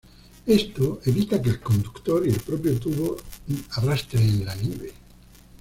Esto 0.47 0.99
evita 1.05 1.39
que 1.39 1.49
el 1.51 1.59
conductor 1.59 2.25
y 2.25 2.31
el 2.31 2.39
propio 2.39 2.75
tubo 2.79 3.17
arrastre 3.73 4.19
en 4.19 4.45
la 4.45 4.55
nieve. 4.55 4.91